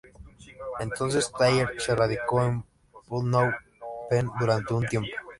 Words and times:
Entonces 0.79 1.31
Thayer 1.31 1.79
se 1.79 1.93
radicó 1.93 2.41
en 2.43 2.65
Phnom 3.07 3.51
Penh 4.09 4.31
durante 4.39 4.73
un 4.73 4.87
tiempo. 4.87 5.11